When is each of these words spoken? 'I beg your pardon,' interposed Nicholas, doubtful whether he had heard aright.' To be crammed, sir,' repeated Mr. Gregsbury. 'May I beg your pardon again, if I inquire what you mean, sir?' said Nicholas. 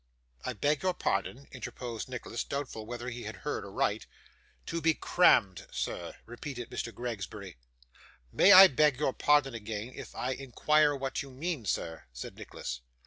'I 0.45 0.53
beg 0.53 0.81
your 0.81 0.95
pardon,' 0.95 1.47
interposed 1.51 2.09
Nicholas, 2.09 2.43
doubtful 2.43 2.87
whether 2.87 3.11
he 3.11 3.25
had 3.25 3.35
heard 3.45 3.63
aright.' 3.63 4.07
To 4.65 4.81
be 4.81 4.95
crammed, 4.95 5.67
sir,' 5.71 6.15
repeated 6.25 6.71
Mr. 6.71 6.91
Gregsbury. 6.91 7.57
'May 8.31 8.51
I 8.51 8.65
beg 8.65 8.97
your 8.99 9.13
pardon 9.13 9.53
again, 9.53 9.91
if 9.93 10.15
I 10.15 10.31
inquire 10.31 10.95
what 10.95 11.21
you 11.21 11.29
mean, 11.29 11.65
sir?' 11.65 12.05
said 12.13 12.33
Nicholas. 12.35 12.81